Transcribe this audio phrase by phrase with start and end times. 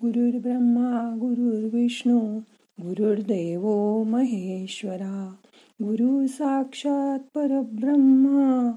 [0.00, 2.18] गुरुर्ब्रह्मा गुरुर्विष्णू
[2.78, 3.62] गुरुर्देव
[4.02, 5.16] महेश्वरा
[5.82, 8.70] गुरु साक्षात परब्रह्मा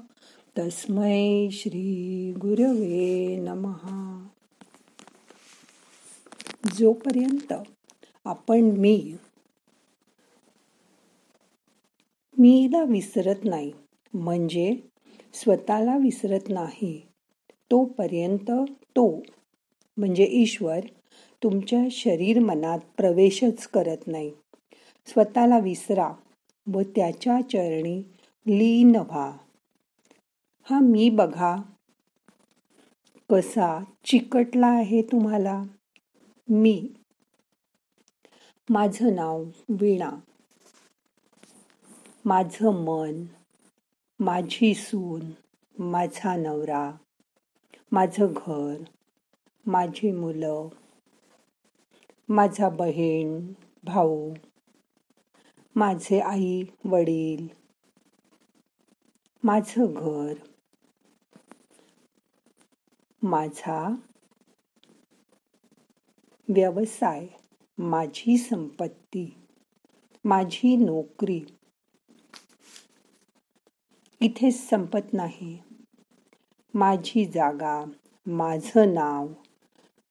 [0.56, 4.00] तस्मै श्री गुरवे नमहा
[6.78, 7.52] जोपर्यंत
[8.26, 8.96] आपण मी
[12.36, 13.72] मीला विसरत नाही
[14.14, 14.74] म्हणजे
[15.34, 16.98] स्वतःला विसरत नाही
[17.70, 18.50] तोपर्यंत
[18.96, 19.10] तो
[19.96, 20.80] म्हणजे ईश्वर
[21.42, 24.32] तुमच्या शरीर मनात प्रवेशच करत नाही.
[25.06, 26.12] स्वतःला विसरा
[26.72, 27.98] व त्याच्या चरणी
[28.46, 29.36] लीन व्हा.
[30.62, 31.56] हा मी बघा.
[33.30, 35.62] कसा चिकटला आहे तुम्हाला?
[36.48, 36.88] मी.
[38.70, 40.10] माझं नाव वीणा.
[42.24, 43.24] माझं मन
[44.20, 45.30] माझी सून
[45.82, 46.90] माझा नवरा
[47.92, 48.74] माझं घर
[49.66, 50.68] माझी मुलं
[52.28, 53.52] माझा बहीण
[53.84, 54.34] भाऊ
[55.76, 57.46] माझे आई वडील
[59.44, 60.34] माझं घर
[63.22, 63.96] माझा
[66.48, 67.26] व्यवसाय
[67.78, 69.26] माझी संपत्ती
[70.24, 71.40] माझी नोकरी.
[74.20, 75.58] इथेच संपत नाही.
[76.74, 77.84] माझी जागा
[78.26, 79.28] माझं नाव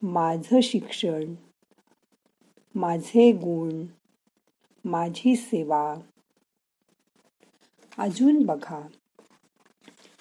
[0.01, 1.35] माझं शिक्षण
[2.77, 3.85] माझे गुण
[4.85, 5.95] माझी सेवा.
[7.97, 8.87] अजून बघा.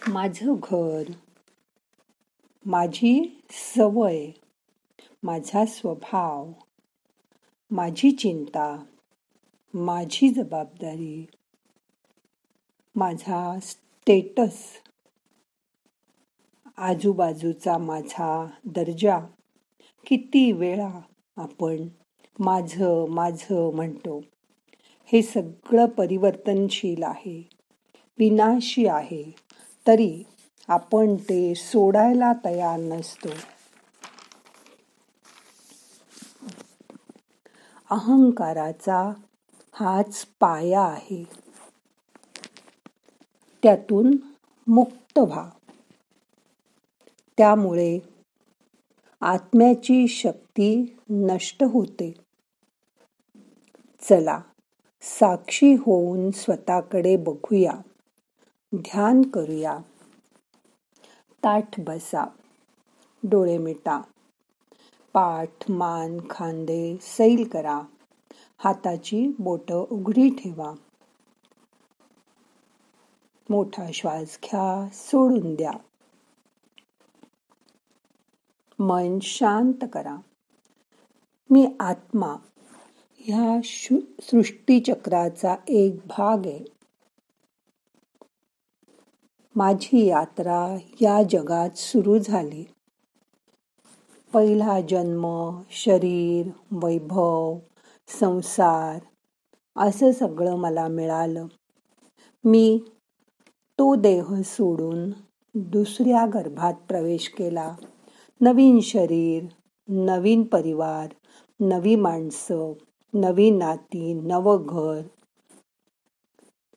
[0.08, 1.02] माझं घर
[2.66, 4.30] माझी सवय
[5.22, 6.52] माझा स्वभाव
[7.70, 8.84] माझी चिंता
[9.74, 11.26] माझी जबाबदारी
[12.96, 14.62] माझा स्टेटस
[16.76, 19.20] आजूबाजूचा माझा दर्जा.
[20.06, 21.00] किती वेळा
[21.36, 21.88] आपण
[22.38, 24.22] माझं माझं म्हणतो.
[25.12, 27.48] हे सगळं परिवर्तनशील आहे.
[28.18, 29.34] विनाशी आहे.
[29.86, 30.22] तरी
[30.69, 33.28] आपण ते सोडायला तयार नसतो.
[37.91, 39.12] अहंकाराचा
[39.72, 41.25] हाच पाया आहे.
[43.62, 44.16] त्यातून
[44.66, 45.50] मुक्त व्हा.
[47.38, 47.98] त्यामुळे
[49.20, 52.25] आत्म्याची शक्ती नष्ट होते.
[54.11, 54.41] चला
[55.03, 57.72] साक्षी होऊन स्वतःकडे बघूया.
[58.77, 59.78] ध्यान करूया.
[61.44, 62.25] ताठ बसा.
[63.22, 64.00] डोळे मिटा.
[65.12, 67.81] पाठ मान खांदे सैल करा.
[68.59, 70.73] हाताची बोट उघडी ठेवा.
[73.50, 75.73] मोठा श्वास घ्या सोडून द्या.
[78.78, 80.17] मन शांत करा.
[81.50, 82.37] मी आत्मा.
[83.28, 83.60] ह्या
[84.22, 86.64] सृष्टीचक्राचा एक भाग आहे.
[89.56, 92.64] माझी यात्रा या जगात सुरू झाली.
[94.32, 97.59] पहिला जन्म शरीर वैभव
[98.09, 98.98] संसार
[99.76, 101.47] असं सगळं मला मिळालं.
[102.44, 102.81] मी
[103.78, 105.10] तो देह सोडून
[105.54, 107.76] दुसऱ्या गर्भात प्रवेश केला.
[108.41, 109.44] नवीन शरीर
[109.88, 111.08] नवीन परिवार
[111.60, 112.72] नवी माणसं
[113.21, 115.00] नवी नाती नव घर.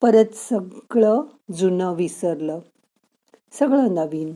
[0.01, 1.21] परत सगळं
[1.53, 2.59] जुनं विसरलं.
[3.51, 4.35] सगळं नवीन.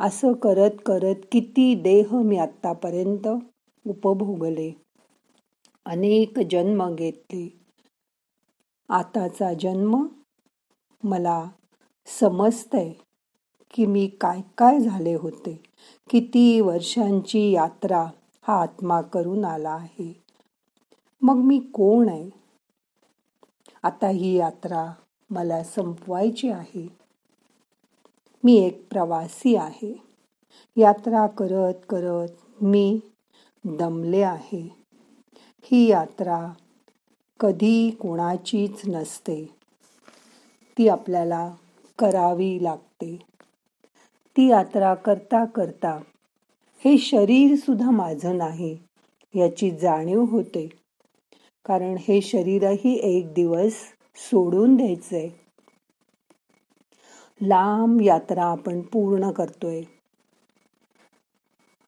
[0.00, 3.28] असं करत करत किती देह मी आत्तापर्यंत
[3.86, 4.72] उपभोगले.
[5.86, 7.60] अनेक जन्म घेतले.
[8.88, 10.06] आताचा जन्म
[11.02, 11.48] मला
[12.06, 12.92] समजतंय
[13.70, 15.62] की मी काय काय झाले होते.
[16.10, 18.06] किती वर्षांची यात्रा
[18.42, 20.25] हा आत्मा करून आला आहे.
[21.22, 22.30] मग मी कोण आहे?
[23.82, 24.92] आता ही यात्रा
[25.30, 26.88] मला संपवायची आहे.
[28.44, 30.02] मी एक प्रवासी आहे.
[30.76, 33.00] यात्रा करत करत मी
[33.64, 34.76] दमले आहे.
[35.62, 36.52] ही यात्रा
[37.40, 39.54] कधी कोणाचीच नसते.
[40.78, 41.54] ती आपल्याला
[41.98, 43.18] करावी लागते.
[44.36, 46.00] ती यात्रा करता करता
[46.84, 48.78] हे शरीर सुद्धा माझं नाही
[49.34, 50.85] याची जाणीव होते.
[51.66, 53.72] कारण हे शरीरही एक दिवस
[54.16, 55.28] सोडून द्यायचंय.
[57.42, 59.82] लांब यात्रा आपण पूर्ण करतोय.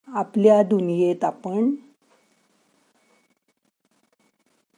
[0.09, 1.75] आपल्या दुनियेत आपण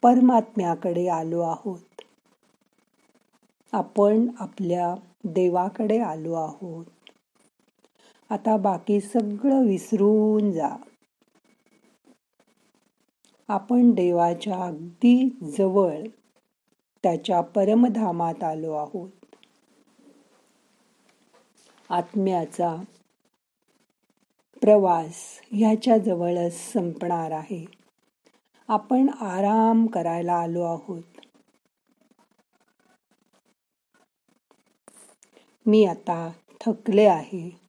[0.01, 2.01] परमात्म्याकडे आलो आहोत.
[3.71, 6.85] आपण आपल्या देवाकडे आलो आहोत.
[8.29, 10.69] आता बाकी सगळं विसरून जा.
[13.51, 15.97] आपण देवाच्या अगदी जवळ
[17.03, 19.09] त्याच्या परमधामात आलो आहोत.
[21.89, 22.75] आत्म्याचा
[24.61, 27.65] प्रवास ह्याच्या जवळच संपणार आहे.
[28.67, 31.03] आपण आराम करायला आलो आहोत.
[35.65, 36.31] मी आता
[36.61, 37.59] थकले आहे.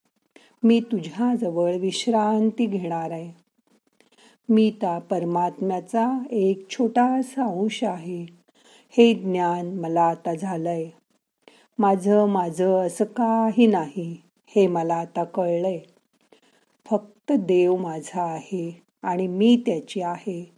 [0.62, 3.42] मी तुझ्याजवळ विश्रांती घेणार आहे.
[4.53, 8.27] मी त्या परमात्म्याचा एक छोटासा अंश आहे.
[8.91, 10.89] हे ज्ञान मला आता झालंय.
[11.79, 14.17] माझं माझं असं काही नाही
[14.47, 15.79] हे मला आता कळलंय.
[16.91, 20.53] फक्त देव माझा आहे आणि मी त्याची आहे.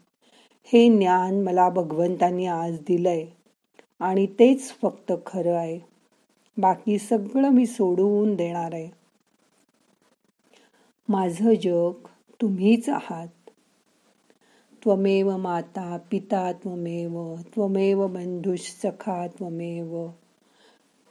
[0.65, 3.27] हे ज्ञान मला भगवंतांनी आज दिलंय
[4.01, 5.81] आणि तेच फक्त खरं आहे.
[6.59, 8.89] बाकी सगळं मी सोडून देणार आहे.
[11.09, 12.07] माझं जग
[12.43, 13.44] तुम्हीच आहात.
[14.85, 20.09] त्वमेव माता पिता त्वमेव त्वमेव बंधुश सखा त्वमेव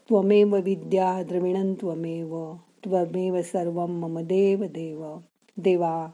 [0.10, 2.54] त्वमेव विद्या द्रविणं त्वमेव
[2.84, 5.18] त्वमेव सर्व मम देव देव.
[5.58, 6.08] देवा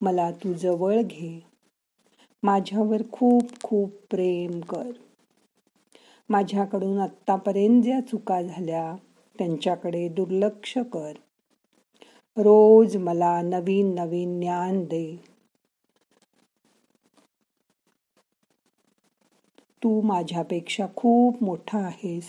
[0.00, 1.42] मला तू जवळ घे.
[2.42, 4.90] माझ्यावर खूप खूप प्रेम कर.
[6.28, 8.96] माझ्याकडून आत्तापर्यंत ज्या चुका झाल्या
[9.38, 11.12] त्यांच्याकडे दुर्लक्ष कर.
[12.36, 15.33] रोज मला नवीन नवीन ज्ञान दे.
[19.84, 22.24] तू माझ्यापेक्षा खूप मोठा आहेस.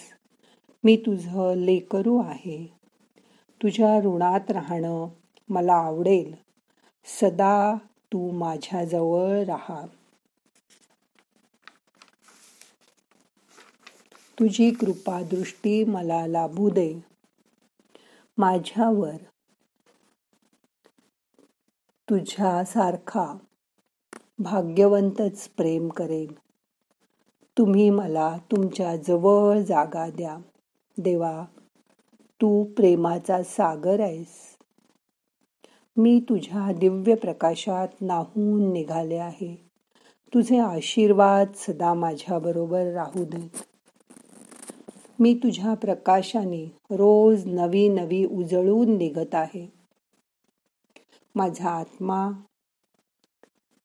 [0.83, 2.73] मी तुझं लेकरू आहे.
[3.63, 5.07] तुझ्या ऋणात राहणं
[5.49, 6.35] मला आवडेल.
[7.05, 7.75] सदा
[8.13, 9.85] तू माझ्याजवळ राहा.
[14.39, 16.95] तुझी कृपा दृष्टी मला लाभू दे.
[18.37, 19.17] माझ्यावर
[22.09, 23.37] तुझ्यासारखा
[24.39, 26.33] भाग्यवंतच प्रेम करेल
[27.57, 30.37] तुम्ही मला तुमच्या जवळ जागा द्या.
[30.97, 31.45] देवा
[32.41, 34.57] तू प्रेमाचा सागर आहेस.
[35.97, 39.69] मी तुझ्या दिव्य प्रकाशात नाहून निघाले आहे.
[40.33, 43.51] तुझे आशीर्वाद सदा माझ्याबरोबर राहू दे.
[45.19, 49.73] मी तुझ्या प्रकाशाने रोज नवी नवी उजळून निघत आहे.
[51.35, 52.31] माझा आत्मा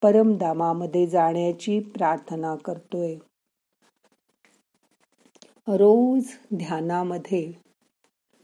[0.03, 3.17] परमधामामध्ये जाण्याची प्रार्थना करतोय.
[5.73, 6.25] रोज
[6.55, 7.53] ध्यानामध्ये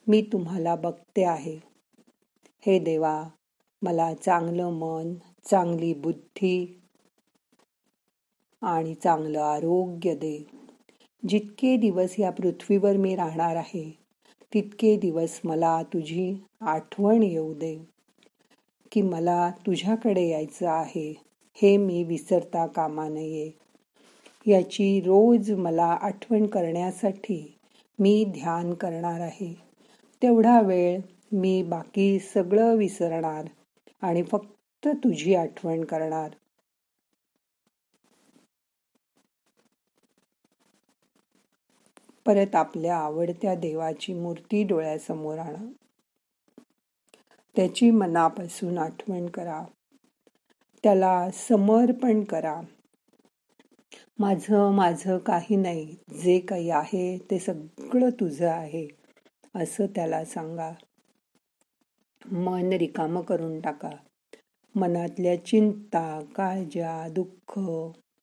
[0.07, 1.59] मी तुम्हाला बघते आहे.
[2.67, 3.29] हे देवा
[3.83, 5.15] मला चांगलं मन
[5.45, 6.81] चांगली बुद्धी
[8.63, 10.47] आणि चांगलं आरोग्य दे.
[11.29, 13.99] जितके दिवस या पृथ्वीवर मी राहणार आहे
[14.55, 17.79] तितके दिवस मला तुझी आठवण येऊ दे.
[18.93, 21.15] की मला तुझ्याकडे यायचं आहे
[21.55, 23.51] हे मी विसरता कामा नये.
[24.47, 27.59] याची रोज मला आठवण करण्यासाठी
[27.99, 29.55] मी ध्यान करणार आहे.
[30.23, 31.01] तेवढा वेळ
[31.33, 33.45] मी बाकी सगळं विसरणार
[34.01, 36.31] आणि फक्त तुझी आठवण करणार.
[42.27, 45.73] परत आपल्या आवडत्या देवाची मूर्ती डोळ्यासमोर आणा.
[47.57, 49.65] त्याची मनापासून आठवण करा.
[50.83, 52.61] त्याला समर्पण करा.
[54.19, 55.97] माझं माझं काही नाही.
[56.23, 58.89] जे काही आहे ते सगळं तुझं आहे.
[59.55, 60.73] असं त्याला सांगा.
[62.33, 63.91] मन रिकामं करून टाका.
[64.75, 67.61] मनातल्या चिंता काळजा दुःख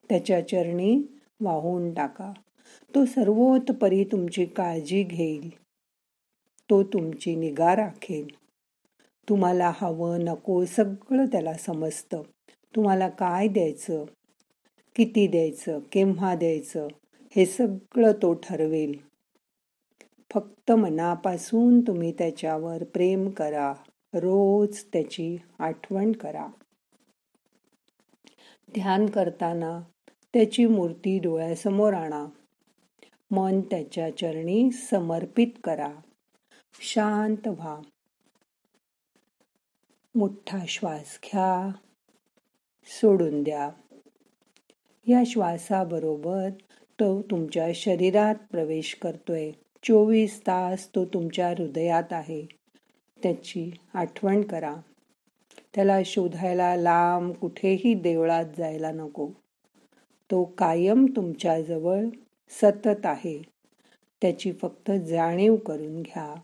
[0.10, 1.02] त्याच्या चरणी
[1.42, 2.34] वाहून टाका.
[2.96, 5.50] तो सर्वोतपरी तुमची काळजी घेईल.
[6.70, 8.28] तो तुमची निगा राखेल.
[9.30, 12.22] तुम्हाला हवं नको सगळं त्याला समजतं.
[12.76, 14.06] तुम्हाला काय द्यायचं?
[14.96, 16.88] किती द्यायचं केव्हा द्यायचं
[17.36, 19.00] हे सगळं तो ठरवेल.
[20.34, 23.74] फक्त मनापासून तुम्ही त्याच्यावर प्रेम करा.
[24.14, 26.48] रोज त्याची आठवण करा.
[28.74, 29.82] ध्यान करताना
[30.34, 32.26] त्याची मूर्ती डोळ्यासमोर आणा.
[33.32, 35.94] मन त्याच्या चरणी समर्पित करा.
[36.82, 37.80] शांत व्हा.
[40.16, 41.72] मोठा श्वास घ्या.
[42.86, 43.70] सोडून द्या.
[45.08, 46.50] या श्वासाबरोबर
[47.00, 49.52] तो तुमच्या शरीरात प्रवेश करतोय.
[49.84, 52.46] चोवीस तास तो तुमच्या हृदयात आहे.
[53.24, 54.76] त्याची आठवण करा.
[55.76, 59.28] त्याला शोधायला लांब कुठेही देवळात जायला नको.
[60.32, 62.06] तो कायम तुमच्याजवळ
[62.50, 63.42] सतत आहे.
[64.22, 66.36] त्याची फक्त जाणीव करून घ्या.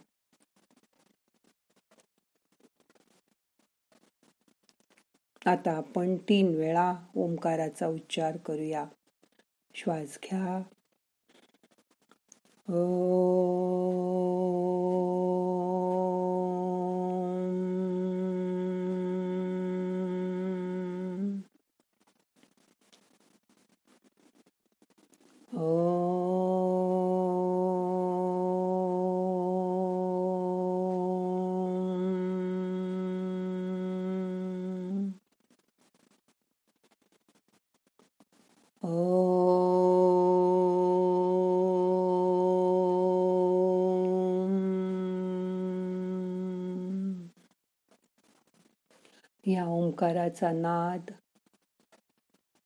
[5.46, 8.86] आता आपण तीन वेळा ओंकाराचा उच्चार करूया.
[9.75, 10.62] श्वास घ्या.
[12.69, 13.39] ओ.
[49.99, 51.11] ओंकाराचा नाद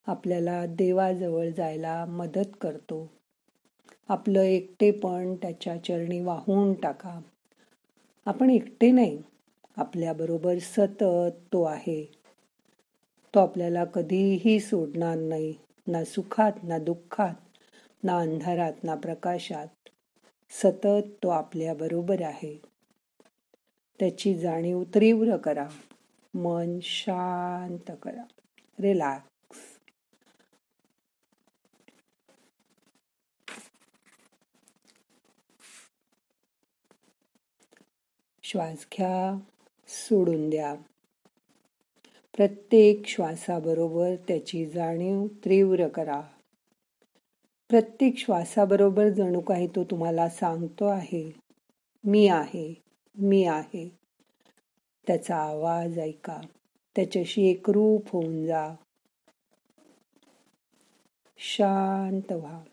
[0.08, 3.12] आपल्याला देवाजवळ जायला मदत करतो.
[4.08, 7.20] आपलं एकटेपण त्याच्या चरणी वाहून टाका.
[8.26, 9.22] आपण एकटे नाही
[9.78, 12.12] आपल्याबरोबर सतत तो आहे.
[13.36, 15.54] तो आपल्याला कधीही सोडणार नाही
[15.88, 17.36] ना सुखात ना दुःखात
[18.04, 19.68] ना अंधारात ना प्रकाशात.
[20.52, 22.62] सतत तो आपल्याबरोबर आहे.
[24.00, 25.68] त्याची जाणीव तीव्र करा.
[26.34, 28.24] मन शांत करा.
[28.80, 29.58] रिलॅक्स
[38.44, 39.40] श्वास घ्या
[39.88, 40.76] सोडून द्या.
[42.36, 46.22] प्रत्येक श्वासाबरोबर त्याची जाणीव तीव्र करा.
[47.70, 51.32] प्रत्येक श्वासाबरोबर जणू काही तो तुम्हाला सांगतो आहे.
[52.04, 52.82] मी आहे
[53.16, 54.03] मी आहे.
[55.08, 56.42] त्याचा आवाज ऐका.
[56.96, 58.76] त्याच्याशी एकरूप होऊन जा.
[61.38, 62.64] शांत व्हा.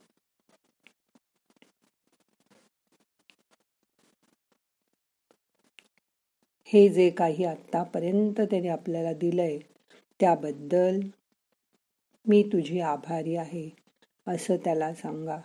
[6.64, 9.58] हे जे काही आतापर्यंत त्याने आपल्याला दिलंय
[10.20, 11.00] त्याबद्दल
[12.26, 13.70] मी तुझी आभारी आहे
[14.26, 15.38] असं त्याला सांगा.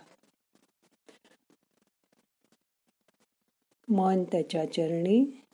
[3.88, 5.45] मन त्याच्या चरणी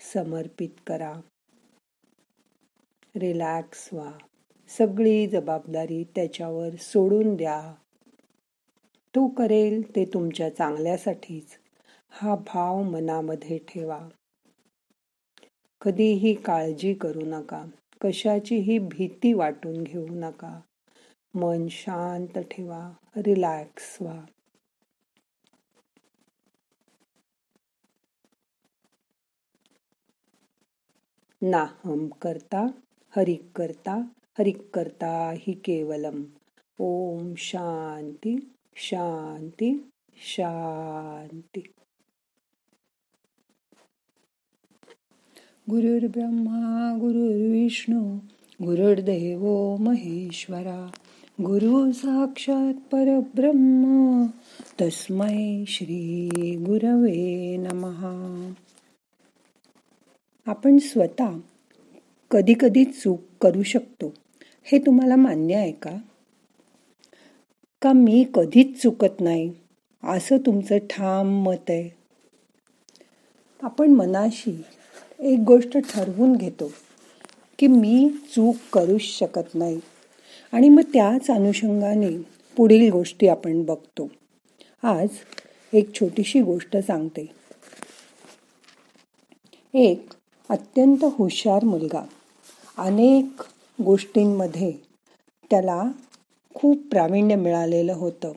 [0.00, 1.12] समर्पित करा.
[3.16, 4.12] रिलॅक्स व्हा.
[4.68, 7.74] सगळी जबाबदारी त्याच्यावर सोडून द्या.
[9.14, 11.58] तो करेल ते तुमच्या चांगल्यासाठीच.
[12.10, 14.08] हा भाव मनामध्ये ठेवा.
[15.80, 17.64] कधीही काळजी करू नका.
[18.00, 20.60] कशाचीही भीती वाटून घेऊ नका.
[21.34, 22.92] मन शांत ठेवा.
[23.16, 24.24] रिलॅक्स व्हा.
[31.42, 32.66] नाहम करता
[33.16, 33.94] हरिक करता
[34.38, 36.22] हरिक करता हि केवलम।
[36.80, 38.36] ओम शांती
[38.76, 39.90] शांती
[40.36, 41.60] शांती
[45.70, 48.00] गुरुर्ब्रह्मा गुरुर्विष्णू
[48.64, 49.44] गुरुर्देव
[49.80, 50.90] महेश्वरा
[51.40, 54.26] गुरु साक्षात परब्रह्म
[54.80, 58.14] तस्मै श्री गुरवे नमहा
[60.46, 61.38] आपण स्वतः
[62.30, 64.14] कधीकधी चूक करू शकतो.
[64.64, 65.96] हे तुम्हाला मान्य आहे का?
[67.82, 69.52] का मी कधीच चुकत नाही?
[70.04, 71.90] असं तुमचं ठाम मत आहे?
[73.62, 74.62] आपण मनाशी
[75.20, 76.72] एक गोष्ट ठरवून घेतो
[77.58, 79.80] की मी चूक करूच शकत नाही.
[80.52, 82.22] आणि मग त्याच अनुषंगाने
[82.56, 84.08] पुढील गोष्टी आपण बघतो.
[84.82, 85.08] आज
[85.72, 87.26] एक छोटीशी गोष्ट सांगते.
[89.74, 90.06] एक
[90.48, 92.02] अत्यंत हुशार मुलगा.
[92.78, 93.42] अनेक
[93.84, 94.72] गोष्टींमध्ये
[95.50, 95.82] त्याला
[96.54, 98.32] खूप प्रावीण्य मिळालेलं होतं.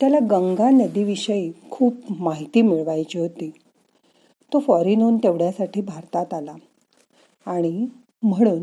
[0.00, 3.50] त्याला गंगा नदीविषयी खूप माहिती मिळवायची होती.
[4.52, 6.54] तो फॉरेनहून तेवढ्यासाठी भारतात आला.
[7.46, 7.86] आणि
[8.22, 8.62] म्हणून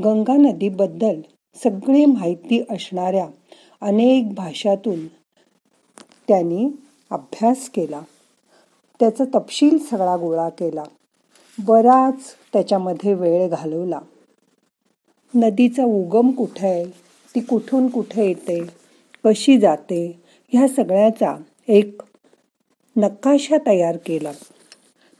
[0.00, 1.20] गंगा नदीबद्दल
[1.62, 3.28] सगळी माहिती असणाऱ्या
[3.80, 5.06] अनेक भाषातून
[6.28, 6.68] त्यांनी
[7.10, 8.00] अभ्यास केला.
[9.00, 10.84] त्याचा तपशील सगळा गोळा केला.
[11.64, 12.18] बराच
[12.52, 14.00] त्याच्यामध्ये वेळ घालवला.
[15.34, 16.68] नदीचा उगम कुठे?
[16.68, 16.84] आहे
[17.34, 18.60] ती कुठून कुठे येते?
[19.24, 20.18] कशी जाते?
[20.52, 21.36] ह्या सगळ्याचा
[21.68, 22.02] एक
[22.96, 24.32] नकाशा तयार केला.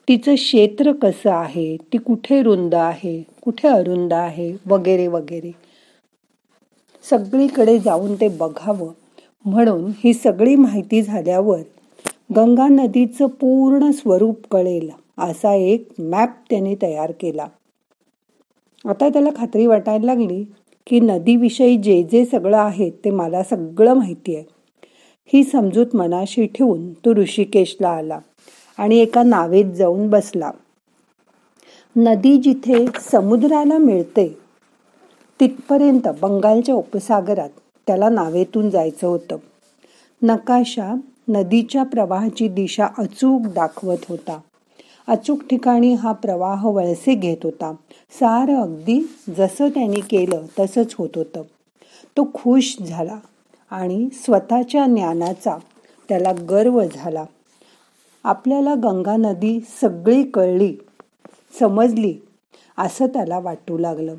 [0.08, 1.76] तिचं क्षेत्र कसं आहे?
[1.76, 3.22] ती कुठे रुंद आहे?
[3.42, 4.56] कुठे अरुंद आहे?
[4.66, 5.52] वगैरे वगैरे.
[7.10, 8.90] सगळीकडे जाऊन ते बघावं.
[9.44, 11.60] म्हणून ही सगळी माहिती झाल्यावर
[12.36, 14.99] गंगा नदीचं पूर्ण स्वरूप कळेल.
[15.18, 17.46] असा एक मॅप त्याने तयार केला.
[18.88, 20.44] आता त्याला खात्री वाटायला लागली
[20.86, 24.44] की नदीविषयी जे जे सगळं आहे ते मला सगळं माहिती आहे.
[25.32, 28.18] ही समजूत मनाशी ठेवून तो ऋषिकेशला आला
[28.78, 30.50] आणि एका नावेत जाऊन बसला.
[31.96, 34.38] नदी जिथे समुद्राला मिळते
[35.40, 37.50] तिथपर्यंत बंगालच्या उपसागरात
[37.86, 39.36] त्याला नावेतून जायचं होतं.
[40.22, 40.94] नकाशा
[41.28, 44.40] नदीच्या प्रवाहाची दिशा अचूक दाखवत होता.
[45.10, 47.72] अचूक ठिकाणी हा प्रवाह वळसे घेत होता.
[48.10, 51.42] सारं अगदी जसं त्याने केलं तसंच होत होतं.
[52.16, 53.18] तो खुश झाला
[53.70, 55.56] आणि स्वतःच्या ज्ञानाचा
[56.08, 57.24] त्याला गर्व झाला.
[58.24, 60.76] आपल्याला गंगा नदी सगळी कळली
[61.60, 62.14] समजली
[62.78, 64.14] असं त्याला वाटू लागलं.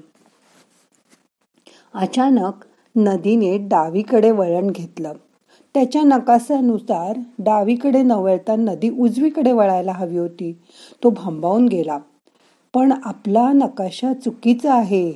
[1.94, 5.14] अचानक नदीने डावीकडे वळण घेतलं.
[5.74, 10.58] त्याच्या नकाशानुसार डावीकडे न वळता नदी उजवीकडे वळायला हवी होती.
[11.04, 11.98] तो भांबावून गेला.
[12.74, 15.12] पण आपला नकाशा चुकीचा आहे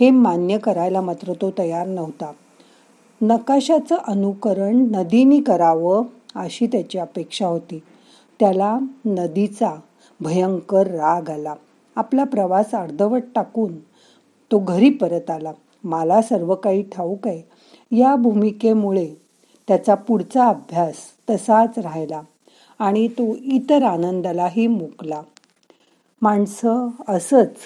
[0.00, 2.32] हे मान्य करायला मात्र तो तयार नव्हता.
[3.22, 7.82] नकाशाचं अनुकरण नदीने करावं अशी त्याची अपेक्षा होती.
[8.40, 9.74] त्याला नदीचा
[10.20, 11.54] भयंकर राग आला.
[11.96, 13.76] आपला प्रवास अर्धवट टाकून
[14.52, 15.52] तो घरी परत आला.
[15.84, 17.42] मला सर्व काही ठाऊक आहे.
[17.96, 19.25] या भूमिकेमुळे
[19.68, 20.94] त्याचा पुढचा अभ्यास
[21.30, 22.20] तसाच राहिला
[22.78, 25.22] आणि तो इतर आनंदालाही मुकला.
[26.22, 27.56] माणसं असंच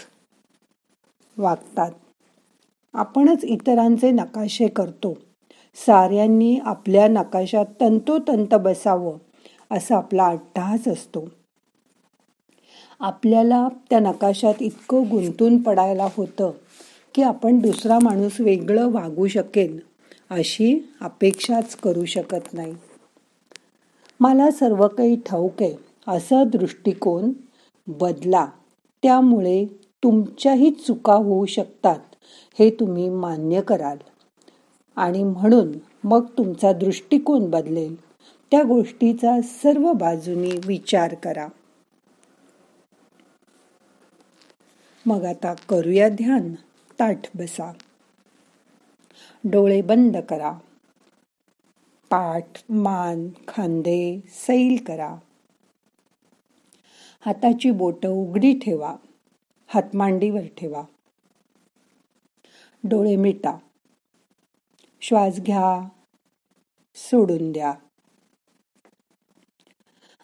[1.39, 1.91] वागतात.
[2.95, 5.15] आपणच इतरांचे नकाशे करतो.
[5.75, 9.19] साऱ्यांनी आपल्या नकाशात तंतोतंत बसावं
[9.71, 11.29] असा आपला अट्टहास असतो.
[13.01, 16.51] आपल्याला त्या नकाशात इतकं गुंतून पडायला होतं
[17.15, 19.90] की आपण दुसरा माणूस वेगळं वागू शकेल
[20.31, 22.75] अशी अपेक्षाच करू शकत नाही.
[24.21, 25.75] मला सर्व काही ठाऊक आहे
[26.09, 27.33] असा दृष्टिकोन
[27.87, 28.47] बदला.
[29.03, 29.65] त्यामुळे
[30.03, 31.99] तुमच्याही चुका होऊ शकतात
[32.59, 33.97] हे तुम्ही मान्य कराल.
[34.97, 35.73] आणि म्हणून
[36.05, 38.01] मग तुमचा दृष्टिकोन बदलेल.
[38.51, 41.47] त्या गोष्टीचा सर्व बाजूनी विचार करा.
[45.07, 46.55] मग आता करूया ध्यान.
[47.01, 47.73] ताठ बसा.
[49.45, 50.59] डोळे बंद करा.
[52.11, 55.17] पाठ मान खांदे सैल करा.
[57.21, 58.97] हाताची बोट उघडी ठेवा.
[59.67, 60.83] हातमांडीवर ठेवा.
[62.85, 63.59] डोळे मिटा.
[65.01, 65.89] श्वास घ्या.
[66.95, 67.75] सोडून द्या.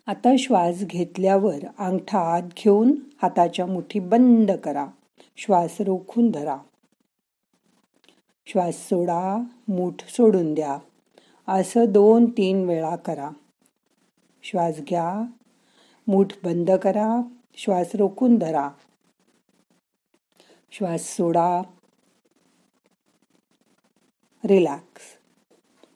[0.07, 4.87] आता श्वास घेतल्यावर अंगठा आत घेऊन हाताच्या मुठी बंद करा.
[5.37, 6.59] श्वास रोखून धरा.
[8.49, 9.37] श्वास सोडा
[9.69, 10.79] मूठ सोडून द्या.
[11.49, 13.31] असं दोन तीन वेळा करा.
[14.43, 15.23] श्वास घ्या.
[16.07, 17.21] मूठ बंद करा.
[17.55, 18.71] श्वास रोखून धरा.
[20.71, 21.63] श्वास सोडा.
[24.45, 25.03] रिलॅक्स.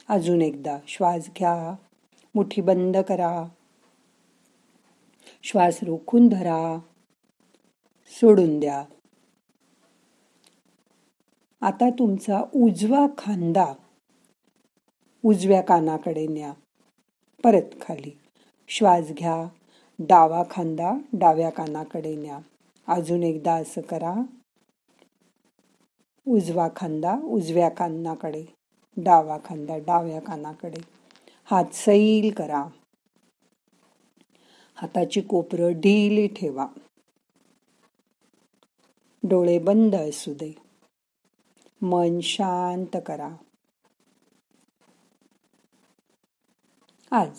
[0.09, 1.75] अजून एकदा श्वास घ्या.
[2.35, 3.47] मुठी बंद करा.
[5.43, 6.79] श्वास रोखून धरा.
[8.07, 8.85] सोडून द्या.
[11.61, 13.73] आता तुमचा उजवा खांदा
[15.25, 16.53] उजव्या कानाकडे न्या.
[17.43, 18.17] परत खाली.
[18.67, 19.47] श्वास घ्या.
[19.99, 22.39] डावा खांदा डाव्या कानाकडे न्या.
[22.87, 24.13] अजून एकदा असं करा.
[26.27, 28.45] उजवा खांदा उजव्या कानाकडे.
[28.97, 30.81] डावा खांदा डाव्या कानाकडे.
[31.45, 32.65] हात सैल करा.
[34.75, 36.67] हाताची कोपरं ढिली ठेवा.
[39.23, 40.70] डोळे बंद असू दे.
[41.81, 43.29] मन शांत करा.
[47.11, 47.29] आज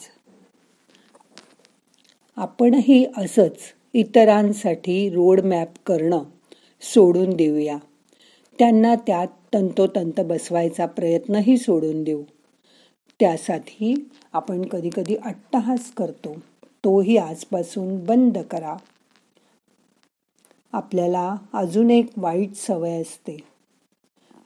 [2.36, 3.56] आपणही असंच
[3.92, 6.22] इतरांसाठी रोड मॅप करणं
[6.80, 7.78] सोडून देऊया.
[8.58, 12.22] त्यांना त्यात तंतोतंत बसवायचा प्रयत्नही सोडून देऊ.
[13.20, 16.34] त्यासाठी आपण कधीकधी अट्टहास करतो.
[16.64, 18.76] तोही आजपासून बंद करा.
[20.72, 23.51] आपल्याला अजून एक वाईट सवय असते.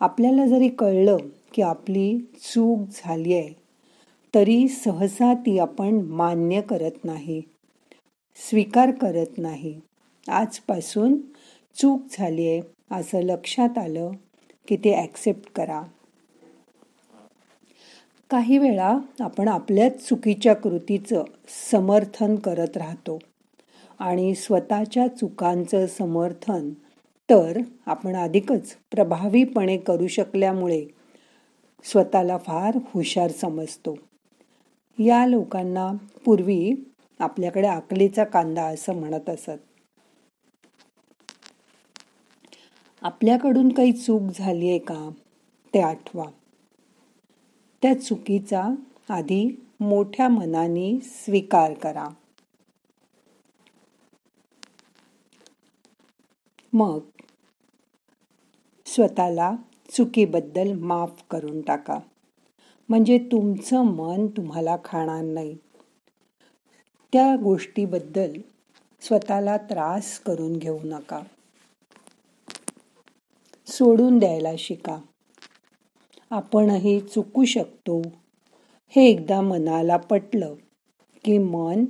[0.00, 1.16] आपल्याला जरी कळलं
[1.52, 3.52] की आपली चूक झाली आहे
[4.34, 7.42] तरी सहसा ती आपण मान्य करत नाही
[8.38, 9.80] स्वीकार करत नाही.
[10.26, 11.16] आजपासून
[11.76, 14.10] चूक झाली आहे असं लक्षात आलं
[14.68, 15.82] की ते ॲक्सेप्ट करा.
[18.30, 21.24] काही वेळा आपण आपल्याच चुकीच्या कृतीचं
[21.70, 23.18] समर्थन करत राहतो
[23.98, 26.70] आणि स्वतःच्या चुकांचं समर्थन
[27.30, 30.86] तर आपण अधिकच प्रभावीपणे करू शकल्यामुळे
[31.84, 33.96] स्वतःला फार हुशार समजतो.
[34.98, 35.92] या लोकांना
[36.24, 36.72] पूर्वी
[37.18, 39.58] आपल्याकडे आकलीचा कांदा असं म्हणत असत.
[43.02, 45.10] आपल्याकडून काही चूक झाली आहे का?
[45.74, 46.24] ते आठवा.
[47.82, 48.62] त्या चुकीचा
[49.08, 52.08] आधी मोठ्या मनाने स्वीकार करा.
[56.72, 56.98] मग
[58.96, 59.56] स्वतःला
[59.90, 61.98] चुकीबद्दल माफ करून टाका.
[62.88, 65.56] म्हणजे तुमचं मन तुम्हाला खाणार नाही.
[67.12, 68.32] त्या गोष्टीबद्दल
[69.00, 71.20] स्वतःला त्रास करून घेऊ नका.
[73.66, 74.98] सोडून द्यायला शिका.
[76.30, 78.02] आपणही चुकू शकतो.
[78.88, 80.54] हे एकदा मनाला पटलं
[81.24, 81.84] की मन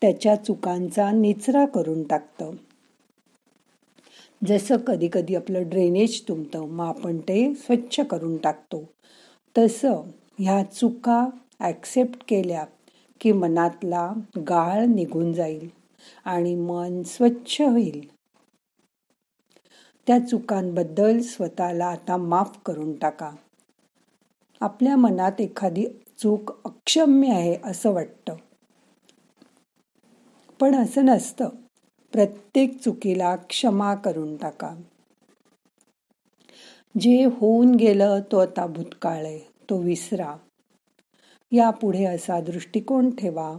[0.00, 2.50] त्याच्या चुकांचा निचरा करून टाकतं.
[4.46, 8.84] जसं कधी कधी आपलं ड्रेनेज तुंबतं मग आपण ते स्वच्छ करून टाकतो.
[9.58, 10.02] तसं
[10.38, 11.28] ह्या चुका
[11.60, 12.64] ॲक्सेप्ट केल्या
[13.20, 14.12] की मनातला
[14.48, 15.68] गाळ निघून जाईल
[16.24, 18.00] आणि मन स्वच्छ होईल.
[20.06, 23.30] त्या चुकांबद्दल स्वतःला आता माफ करून टाका.
[24.60, 25.86] आपल्या मनात एखादी
[26.18, 28.36] चूक अक्षम्य आहे असं वाटतं.
[30.60, 31.48] पण असं नसतं.
[32.14, 34.74] प्रत्येक चुकीला क्षमा करून टाका.
[37.00, 40.36] जे होऊन गेलं तो आता भूतकाळ आहे तो विसरा.
[41.52, 43.58] यापुढे असा दृष्टिकोन ठेवा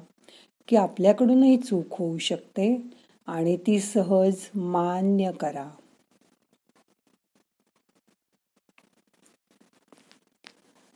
[0.67, 2.81] की आपल्याकडूनही चूक होऊ शकते
[3.27, 5.69] आणि ती सहज मान्य करा.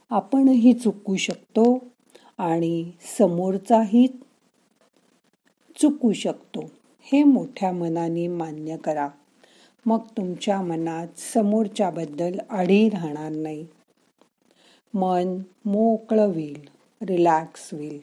[0.10, 1.80] आपणही चुकू शकतो
[2.38, 4.08] आणि समोरचाही
[5.76, 6.79] चुकू शकतो.
[7.12, 9.10] हे मोठ्या मनाने मान्य करा.
[9.86, 13.66] मग तुमच्या मनात समोरच्याबद्दल आढी राहणार नाही.
[14.94, 16.68] मन मोकळं होईल
[17.02, 18.00] रिलॅक्स होईल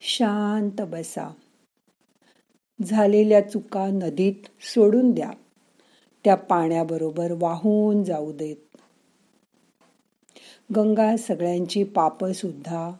[0.00, 1.30] शांत बसा.
[2.82, 5.30] झालेल्या चुका नदीत सोडून द्या.
[6.24, 8.76] त्या पाण्याबरोबर वाहून जाऊ देत.
[10.76, 12.90] गंगा सगळ्यांची पापं सुद्धा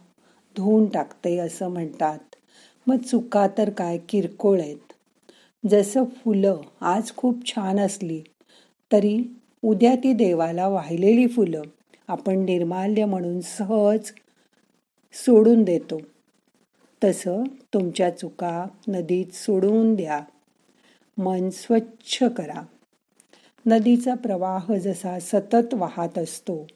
[0.57, 2.19] धुवून टाकते असं म्हणतात.
[2.87, 3.99] मग चुका तर काय?
[3.99, 4.93] किरकोळ आहेत.
[5.69, 8.21] जसं फुलं आज खूप छान असली
[8.93, 9.19] तरी
[9.65, 11.63] उद्या ती देवाला वाहिलेली फुलं
[12.09, 14.13] आपण निर्माल्य म्हणून सहज
[15.13, 16.01] सोडून देतो.
[17.05, 17.43] तसं
[17.75, 20.21] तुमच्या चुका नदीत सोडून द्या.
[21.19, 22.63] मन स्वच्छ करा.
[23.67, 26.67] नदीचा प्रवाह जसा सतत वाहत असतो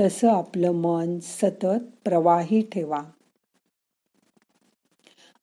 [0.00, 3.02] तसं आपलं मन सतत प्रवाही ठेवा.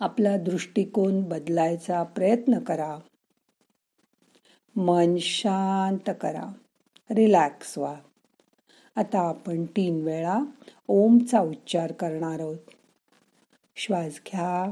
[0.03, 2.97] आपला दृष्टिकोन बदलायचा प्रयत्न करा.
[4.75, 6.53] मन शांत करा.
[7.11, 7.95] रिलॅक्स व्हा.
[8.95, 10.39] आता आपण तीन वेळा
[10.87, 12.57] ओमचा उच्चार करणार आहोत.
[13.75, 14.71] श्वास घ्या.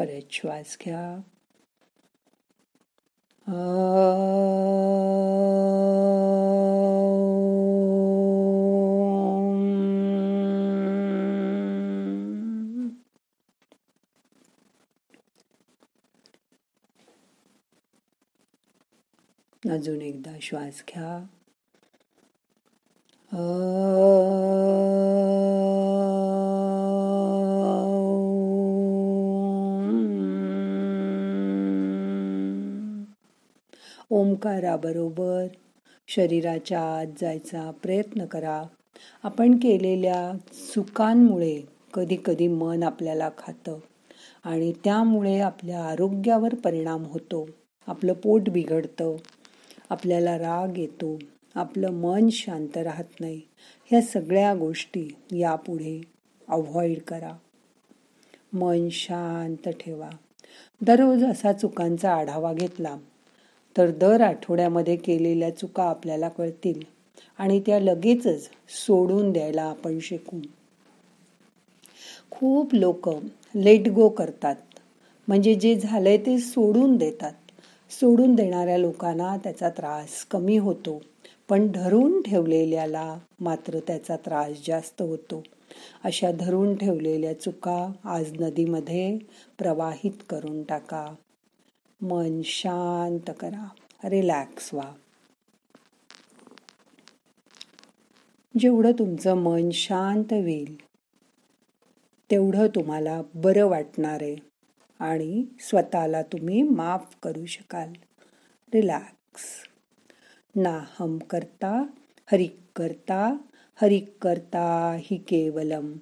[0.00, 1.00] परत श्वास घ्या
[19.74, 21.39] अजून एकदा श्वास घ्या
[34.12, 35.46] ओंकाराबरोबर
[36.08, 38.62] शरीराच्या आत जायचा प्रयत्न करा.
[39.22, 40.32] आपण केलेल्या
[40.74, 41.60] चुकांमुळे
[41.94, 43.78] कधी कधी मन आपल्याला खातं
[44.44, 47.48] आणि त्यामुळे आपल्या आरोग्यावर परिणाम होतो.
[47.86, 49.16] आपलं पोट बिघडतं
[49.90, 51.18] आपल्याला राग येतो
[51.54, 53.40] आपलं मन शांत राहत नाही.
[53.90, 56.00] ह्या सगळ्या गोष्टी यापुढे
[56.48, 57.32] अवॉइड करा.
[58.52, 60.10] मन शांत ठेवा.
[60.80, 62.96] दररोज असा चुकांचा आढावा घेतला
[63.76, 66.80] तर दर आठवड्यामध्ये केलेल्या चुका आपल्याला कळतील
[67.38, 68.48] आणि त्या लगेचच
[68.86, 70.40] सोडून द्यायला आपण शिकू.
[72.30, 73.08] खूप लोक
[73.54, 74.54] लेट गो करतात.
[75.28, 77.32] म्हणजे जे झालंय ते सोडून देतात.
[77.90, 81.00] सोडून देणाऱ्या लोकांना त्याचा त्रास कमी होतो
[81.48, 85.42] पण धरून ठेवलेल्याला मात्र त्याचा त्रास जास्त होतो.
[86.04, 89.18] अशा धरून ठेवलेल्या चुका आज नदीमध्ये
[89.58, 91.14] प्रवाहित करून टाका.
[92.02, 93.68] मन शांत करा
[94.04, 94.92] रिलॅक्स व्हा.
[98.58, 100.76] जेवढं तुमचं मन शांत होईल
[102.30, 104.36] तेवढं तुम्हाला बरं वाटणार आहे
[104.98, 107.92] आणि स्वतःला तुम्ही माफ करू शकाल.
[108.74, 109.42] रिलॅक्स
[110.56, 111.86] ना हम करता
[112.32, 113.36] हरिक करता
[113.82, 115.92] हरिक करता हि केवलम.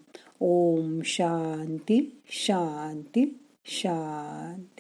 [0.40, 4.77] ओम शांती शांती शांती.